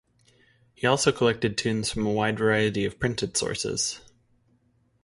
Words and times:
He 0.73 0.87
also 0.87 1.11
collected 1.11 1.59
tunes 1.59 1.91
from 1.91 2.07
a 2.07 2.11
wide 2.11 2.39
variety 2.39 2.85
of 2.85 2.97
printed 2.99 3.37
sources. 3.37 3.99